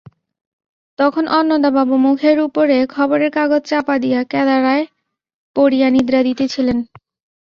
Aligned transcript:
তখন 0.99 1.25
অন্নদাবাবু 1.29 1.95
মুখের 1.97 2.37
উপরে 2.39 2.77
খবরের 2.87 3.31
কাগজ 3.31 3.61
চাপা 3.65 3.95
দিয়া 3.99 4.21
কেদারায় 4.23 4.85
পড়িয়া 5.55 5.87
নিদ্রা 5.89 6.21
দিতেছিলেন। 6.23 6.77